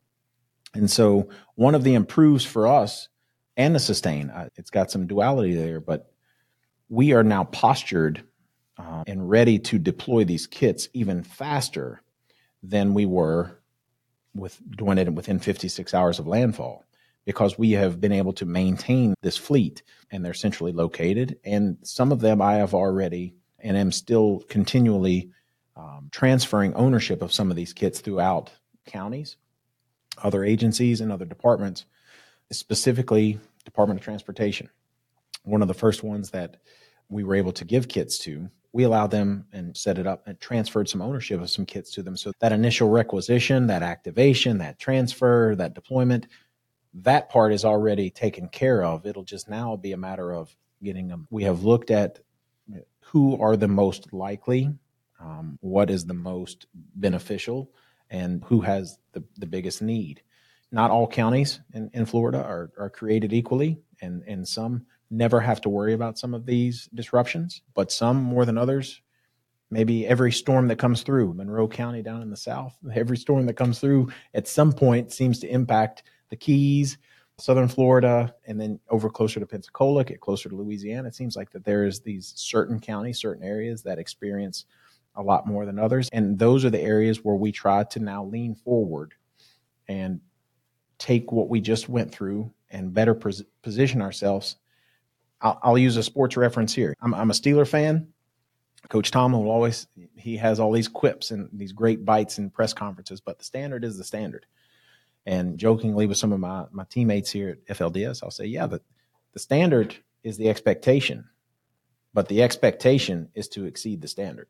[0.75, 3.09] And so, one of the improves for us
[3.57, 6.13] and the sustain, uh, it's got some duality there, but
[6.89, 8.23] we are now postured
[8.79, 12.03] uh, and ready to deploy these kits even faster
[12.63, 13.58] than we were
[14.39, 16.85] with doing it within 56 hours of landfall
[17.25, 21.39] because we have been able to maintain this fleet and they're centrally located.
[21.45, 25.31] And some of them I have already and am still continually
[25.77, 28.51] um, transferring ownership of some of these kits throughout
[28.87, 29.37] counties,
[30.23, 31.85] other agencies, and other departments,
[32.51, 34.71] specifically Department of Transportation.
[35.45, 36.57] One of the first ones that
[37.09, 40.39] we were able to give kits to, we allowed them and set it up and
[40.41, 42.17] transferred some ownership of some kits to them.
[42.17, 46.27] So that initial requisition, that activation, that transfer, that deployment,
[46.95, 49.07] that part is already taken care of.
[49.07, 51.27] It'll just now be a matter of getting them.
[51.31, 52.21] We have looked at
[53.01, 54.75] who are the most likely,
[55.19, 57.73] um, what is the most beneficial,
[58.11, 60.23] and who has the, the biggest need.
[60.71, 65.61] Not all counties in, in Florida are, are created equally, and, and some never have
[65.63, 69.01] to worry about some of these disruptions, but some more than others.
[69.71, 73.55] Maybe every storm that comes through, Monroe County down in the south, every storm that
[73.55, 76.99] comes through at some point seems to impact the Keys,
[77.39, 81.09] southern Florida, and then over closer to Pensacola, get closer to Louisiana.
[81.09, 84.65] It seems like that there is these certain counties, certain areas that experience
[85.15, 86.09] a lot more than others.
[86.13, 89.15] And those are the areas where we try to now lean forward
[89.87, 90.21] and
[90.99, 94.57] take what we just went through and better pos- position ourselves.
[95.41, 96.95] I'll, I'll use a sports reference here.
[97.01, 98.09] I'm, I'm a Steeler fan.
[98.89, 103.21] Coach Tomlin always, he has all these quips and these great bites in press conferences,
[103.21, 104.47] but the standard is the standard.
[105.27, 108.81] And jokingly with some of my, my teammates here at FLDS, I'll say, yeah, the,
[109.33, 111.29] the standard is the expectation,
[112.15, 114.49] but the expectation is to exceed the standard.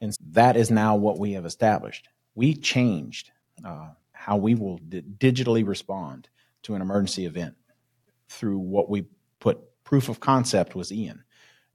[0.00, 2.08] And that is now what we have established.
[2.34, 3.30] We changed
[3.64, 6.28] uh, how we will di- digitally respond
[6.64, 7.54] to an emergency event
[8.28, 9.06] through what we
[9.40, 9.60] put
[9.92, 11.22] proof of concept was Ian.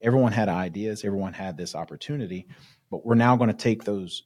[0.02, 2.48] Everyone had ideas, everyone had this opportunity,
[2.90, 4.24] but we're now going to take those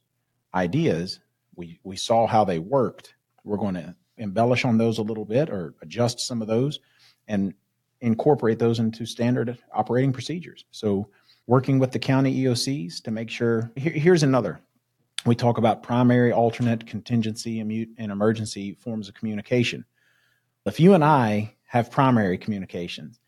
[0.54, 1.20] ideas.
[1.56, 3.16] We, we saw how they worked.
[3.44, 6.80] We're going to embellish on those a little bit or adjust some of those
[7.28, 7.52] and
[8.00, 10.64] incorporate those into standard operating procedures.
[10.70, 11.10] So,
[11.46, 13.70] working with the county EOCs to make sure.
[13.76, 14.58] Here, here's another.
[15.26, 19.84] We talk about primary, alternate, contingency, and, and emergency forms of communication.
[20.64, 23.18] If you and I have primary communications,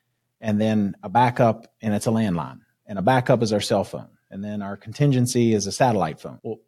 [0.44, 4.10] and then a backup, and it's a landline, and a backup is our cell phone,
[4.30, 6.38] and then our contingency is a satellite phone.
[6.42, 6.60] Well,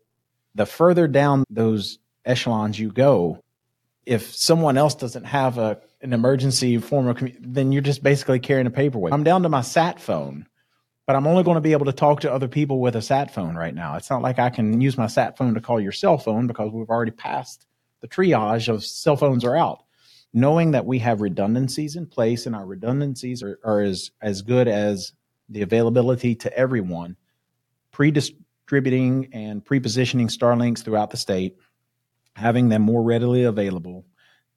[0.54, 3.44] the further down those echelons you go,
[4.06, 8.38] if someone else doesn't have a an emergency form of commu- then you're just basically
[8.38, 9.12] carrying a paperweight.
[9.12, 10.46] I'm down to my sat phone,
[11.06, 13.34] but I'm only going to be able to talk to other people with a sat
[13.34, 13.96] phone right now.
[13.96, 16.72] It's not like I can use my sat phone to call your cell phone because
[16.72, 17.66] we've already passed
[18.00, 19.84] the triage of cell phones are out.
[20.36, 24.68] Knowing that we have redundancies in place and our redundancies are, are as, as good
[24.68, 25.14] as
[25.48, 27.16] the availability to everyone,
[27.90, 31.56] pre-distributing and pre-positioning Starlinks throughout the state,
[32.34, 34.04] having them more readily available,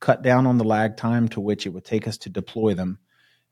[0.01, 2.99] cut down on the lag time to which it would take us to deploy them,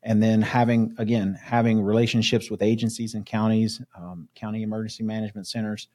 [0.04, 5.88] and then having again having relationships with agencies and counties, um, county emergency management centers,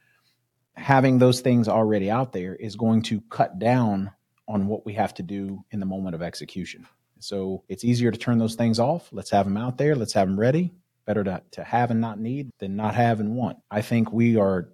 [0.77, 4.11] having those things already out there is going to cut down
[4.49, 6.87] on what we have to do in the moment of execution.
[7.21, 9.09] So it's easier to turn those things off.
[9.13, 9.95] Let's have them out there.
[9.95, 10.73] Let's have them ready.
[11.05, 13.59] Better to, to have and not need than not have and want.
[13.71, 14.71] I think we are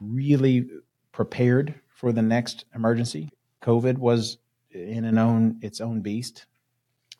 [0.00, 0.68] really
[1.12, 3.30] prepared for the next emergency.
[3.62, 4.38] COVID was
[4.70, 6.46] in an own its own beast,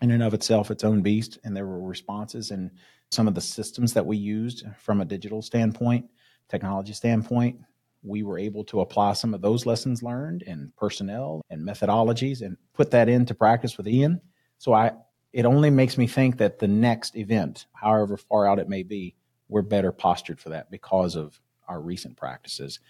[0.03, 2.71] in and of itself, its own beast, and there were responses and
[3.11, 6.07] some of the systems that we used from a digital standpoint,
[6.49, 7.59] technology standpoint.
[8.07, 12.57] We were able to apply some of those lessons learned in personnel and methodologies and
[12.73, 14.21] put that into practice with Ian.
[14.59, 14.92] So I
[15.33, 19.16] it only makes me think that the next event, however far out it may be,
[19.49, 21.38] we're better postured for that because of
[21.69, 22.81] our recent practices.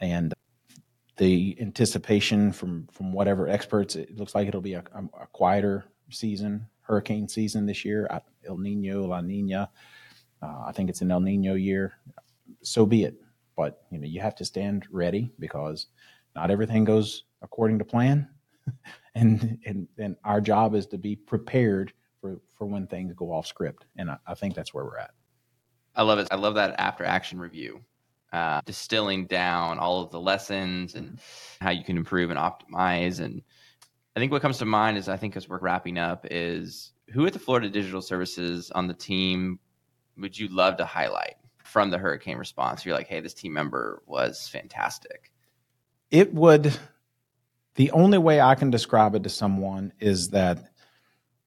[0.00, 0.34] And
[1.16, 4.84] the anticipation from from whatever experts, it looks like it'll be a,
[5.20, 8.08] a quieter season, hurricane season this year.
[8.46, 9.70] El Nino, La Nina.
[10.42, 11.94] Uh, I think it's an El Nino year.
[12.62, 13.14] So be it.
[13.56, 15.86] But you know, you have to stand ready because
[16.34, 18.28] not everything goes according to plan,
[19.14, 23.46] and and and our job is to be prepared for for when things go off
[23.46, 23.86] script.
[23.96, 25.12] And I, I think that's where we're at.
[25.94, 26.28] I love it.
[26.30, 27.80] I love that after action review
[28.32, 31.18] uh, distilling down all of the lessons and
[31.60, 33.20] how you can improve and optimize.
[33.20, 33.42] And
[34.14, 37.26] I think what comes to mind is I think as we're wrapping up is who
[37.26, 39.58] at the Florida Digital Services on the team
[40.16, 41.36] would you love to highlight
[41.70, 42.84] from the hurricane response?
[42.84, 45.32] You're like, hey, this team member was fantastic.
[46.10, 46.76] It would.
[47.76, 50.72] The only way I can describe it to someone is that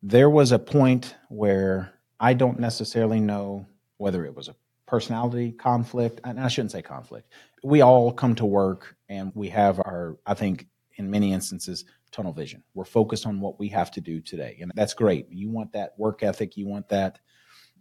[0.01, 4.55] there was a point where I don't necessarily know whether it was a
[4.85, 6.21] personality conflict.
[6.23, 7.31] And I shouldn't say conflict.
[7.63, 12.31] We all come to work and we have our, I think, in many instances, tunnel
[12.33, 12.63] vision.
[12.73, 14.57] We're focused on what we have to do today.
[14.61, 15.27] And that's great.
[15.29, 17.19] You want that work ethic, you want that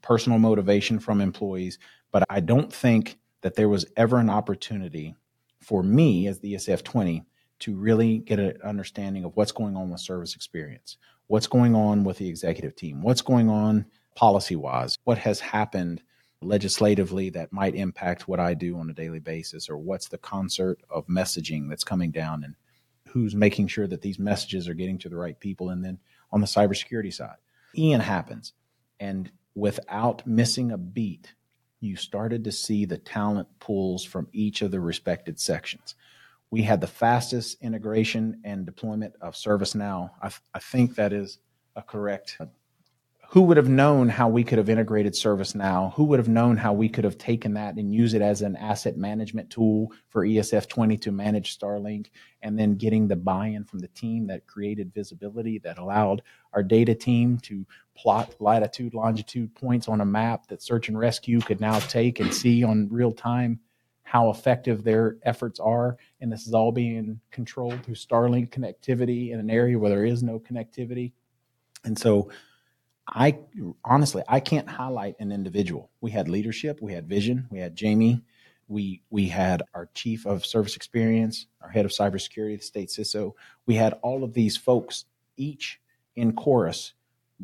[0.03, 1.79] personal motivation from employees.
[2.11, 5.15] But I don't think that there was ever an opportunity
[5.61, 7.25] for me as the ESF 20
[7.61, 10.97] to really get an understanding of what's going on with service experience,
[11.29, 13.87] what's going on with the executive team, what's going on
[14.17, 16.03] policy wise, what has happened
[16.43, 20.81] legislatively that might impact what I do on a daily basis, or what's the concert
[20.91, 22.57] of messaging that's coming down, and
[23.09, 25.71] who's making sure that these messages are getting to the right people.
[25.71, 25.99] And then
[26.33, 27.37] on the cybersecurity side,
[27.77, 28.55] Ian happens,
[28.99, 31.35] and without missing a beat,
[31.81, 35.95] you started to see the talent pools from each of the respected sections.
[36.51, 40.11] We had the fastest integration and deployment of ServiceNow.
[40.23, 41.39] I, I think that is
[41.77, 42.39] a correct
[43.33, 45.95] who would have known how we could have integrated ServiceNow?
[45.95, 48.57] Who would have known how we could have taken that and use it as an
[48.57, 52.09] asset management tool for ESF 20 to manage Starlink
[52.43, 56.21] and then getting the buy in from the team that created visibility that allowed
[56.53, 57.65] our data team to
[57.97, 62.35] plot latitude, longitude points on a map that search and rescue could now take and
[62.35, 63.59] see on real time
[64.03, 65.97] how effective their efforts are.
[66.21, 70.23] And this is all being controlled through Starlink connectivity in an area where there is
[70.23, 71.13] no connectivity.
[71.83, 72.31] And so,
[73.15, 73.39] I
[73.85, 75.91] honestly I can't highlight an individual.
[76.01, 78.23] We had leadership, we had vision, we had Jamie,
[78.69, 83.33] we we had our chief of service experience, our head of cybersecurity, the state CISO.
[83.67, 85.05] We had all of these folks,
[85.37, 85.79] each
[86.17, 86.95] in chorus,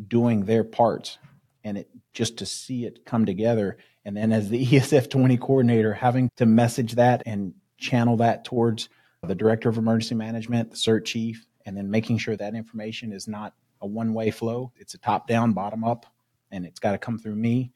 [0.09, 1.19] doing their parts,
[1.63, 3.77] and it just to see it come together.
[4.05, 8.89] And then as the ESF 20 coordinator, having to message that and channel that towards
[9.23, 13.29] the director of emergency management, the SERT chief, and then making sure that information is
[13.29, 14.73] not a one way flow.
[14.77, 16.07] It's a top down, bottom up,
[16.51, 17.73] and it's got to come through me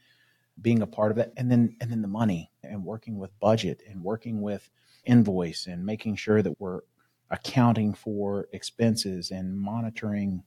[0.61, 1.33] being a part of it.
[1.37, 4.69] And then and then the money and working with budget and working with
[5.05, 6.81] invoice and making sure that we're
[7.31, 10.43] accounting for expenses and monitoring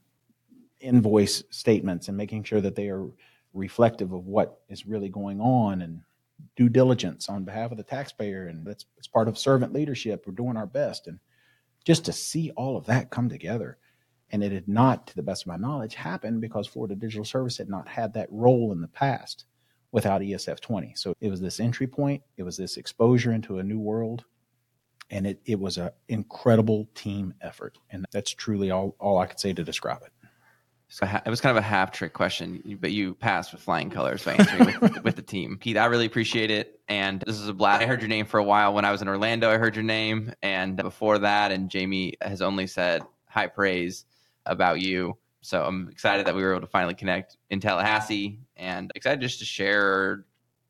[0.80, 3.08] invoice statements and making sure that they are
[3.54, 6.02] reflective of what is really going on and
[6.56, 10.34] due diligence on behalf of the taxpayer and that's it's part of servant leadership we're
[10.34, 11.18] doing our best and
[11.86, 13.78] just to see all of that come together
[14.32, 17.58] and it had not, to the best of my knowledge, happened because Florida Digital Service
[17.58, 19.46] had not had that role in the past
[19.92, 20.94] without ESF 20.
[20.96, 24.26] So it was this entry point, it was this exposure into a new world.
[25.12, 27.78] and it, it was an incredible team effort.
[27.92, 30.12] And that's truly all, all I could say to describe it.
[30.88, 34.24] So it was kind of a half trick question, but you passed with flying colors
[34.24, 35.58] by answering with, with, the team.
[35.60, 36.80] Keith, I really appreciate it.
[36.88, 37.82] And this is a blast.
[37.82, 39.50] I heard your name for a while when I was in Orlando.
[39.50, 40.34] I heard your name.
[40.44, 44.06] And before that, and Jamie has only said high praise
[44.46, 45.18] about you.
[45.42, 49.40] So I'm excited that we were able to finally connect in Tallahassee and excited just
[49.40, 50.26] to share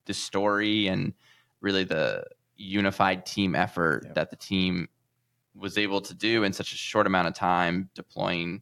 [0.05, 1.13] the story and
[1.61, 2.26] really the
[2.57, 4.15] unified team effort yep.
[4.15, 4.88] that the team
[5.55, 8.61] was able to do in such a short amount of time, deploying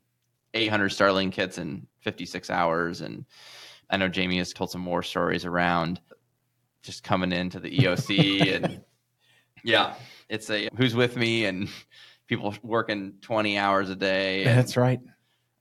[0.54, 3.02] 800 Starlink kits in 56 hours.
[3.02, 3.26] And
[3.90, 6.00] I know Jamie has told some more stories around
[6.84, 8.82] just coming into the EOC and
[9.64, 9.96] yeah,
[10.30, 11.70] it's a who's with me and
[12.36, 14.44] people working 20 hours a day.
[14.44, 15.00] And, That's right.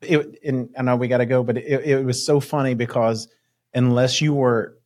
[0.00, 3.28] It, and I know we got to go, but it, it was so funny because
[3.72, 4.78] unless you were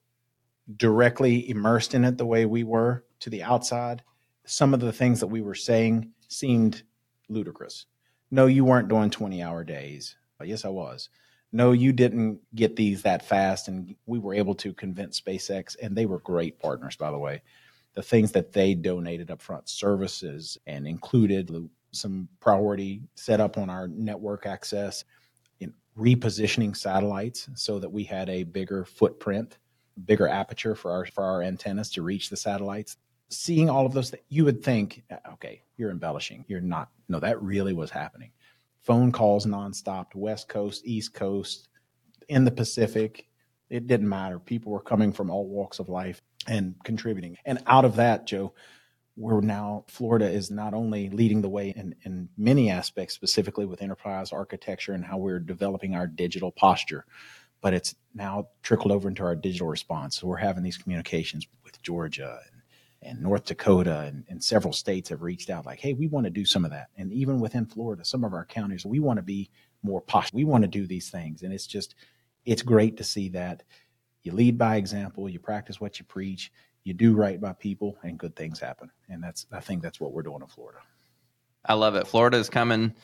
[0.76, 4.02] directly immersed in it the way we were to the outside,
[4.44, 6.82] some of the things that we were saying seemed
[7.28, 7.86] ludicrous.
[8.30, 10.16] No, you weren't doing 20 hour days.
[10.38, 11.08] But yes, I was.
[11.52, 13.68] No, you didn't get these that fast.
[13.68, 17.42] And we were able to convince SpaceX, and they were great partners, by the way.
[17.94, 23.70] The things that they donated up front, services, and included some priority set up on
[23.70, 25.04] our network access,
[25.60, 29.58] in repositioning satellites so that we had a bigger footprint,
[30.04, 32.96] bigger aperture for our for our antennas to reach the satellites
[33.28, 36.44] seeing all of those things, you would think, uh, okay, you're embellishing.
[36.48, 36.90] You're not.
[37.08, 38.30] No, that really was happening.
[38.82, 41.68] Phone calls nonstop, West Coast, East Coast,
[42.28, 43.26] in the Pacific.
[43.68, 44.38] It didn't matter.
[44.38, 47.36] People were coming from all walks of life and contributing.
[47.44, 48.54] And out of that, Joe,
[49.16, 53.82] we're now, Florida is not only leading the way in, in many aspects, specifically with
[53.82, 57.06] enterprise architecture and how we're developing our digital posture,
[57.62, 60.18] but it's now trickled over into our digital response.
[60.18, 62.56] So we're having these communications with Georgia and
[63.02, 66.30] and North Dakota and, and, several states have reached out like, hey, we want to
[66.30, 66.88] do some of that.
[66.96, 69.50] And even within Florida, some of our counties, we want to be
[69.82, 70.32] more posh.
[70.32, 71.42] We want to do these things.
[71.42, 71.94] And it's just,
[72.44, 73.62] it's great to see that
[74.22, 76.50] you lead by example, you practice what you preach,
[76.86, 78.90] you do right by people, and good things happen.
[79.08, 80.78] And that's, I think that's what we're doing in Florida.
[81.64, 82.06] I love it.
[82.06, 82.94] Florida is coming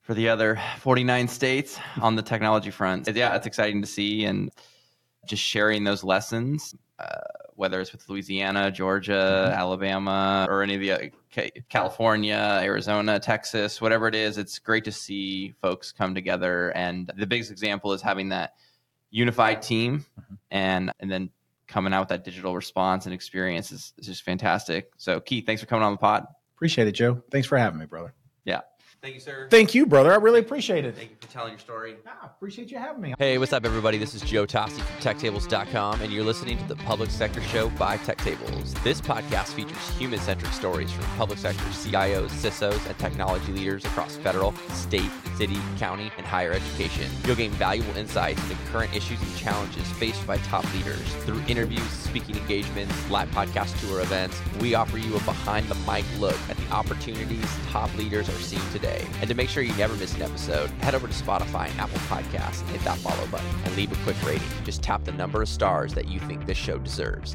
[0.00, 3.06] for the other 49 states on the technology front.
[3.14, 4.50] Yeah, it's exciting to see and
[5.26, 6.74] just sharing those lessons.
[6.98, 7.20] Uh,
[7.54, 9.60] whether it's with Louisiana, Georgia, mm-hmm.
[9.60, 14.92] Alabama, or any of the uh, California, Arizona, Texas, whatever it is, it's great to
[14.92, 16.70] see folks come together.
[16.70, 18.54] And the biggest example is having that
[19.10, 20.34] unified team mm-hmm.
[20.50, 21.28] and and then
[21.72, 24.90] coming out with that digital response and experience is, is just fantastic.
[24.98, 26.26] So Keith, thanks for coming on the pod.
[26.54, 27.22] Appreciate it, Joe.
[27.30, 28.14] Thanks for having me, brother.
[28.44, 28.60] Yeah.
[29.02, 29.48] Thank you, sir.
[29.50, 30.12] Thank you, brother.
[30.12, 30.94] I really appreciate it.
[30.94, 31.96] Thank you for telling your story.
[32.06, 33.14] Ah, appreciate you having me.
[33.18, 33.98] Hey, what's up, everybody?
[33.98, 37.96] This is Joe Toste from TechTables.com, and you're listening to the Public Sector Show by
[37.96, 38.80] TechTables.
[38.84, 44.52] This podcast features human-centric stories from public sector CIOs, CISOs, and technology leaders across federal,
[44.68, 47.10] state, city, county, and higher education.
[47.24, 51.02] You'll gain valuable insights into current issues and challenges faced by top leaders.
[51.24, 56.56] Through interviews, speaking engagements, live podcast tour events, we offer you a behind-the-mic look at
[56.56, 60.22] the opportunities top leaders are seeing today And to make sure you never miss an
[60.22, 63.92] episode, head over to Spotify and Apple Podcasts and hit that follow button and leave
[63.92, 64.48] a quick rating.
[64.64, 67.34] Just tap the number of stars that you think this show deserves.